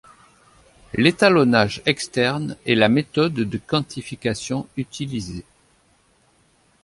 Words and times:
L’étalonnage 0.95 1.83
externe 1.85 2.57
est 2.65 2.73
la 2.73 2.89
méthode 2.89 3.35
de 3.35 3.59
quantification 3.63 4.67
utilisée. 4.75 5.45